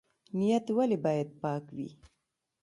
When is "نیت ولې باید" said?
0.37-1.29